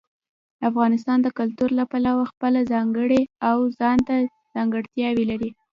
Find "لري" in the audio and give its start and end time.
5.31-5.49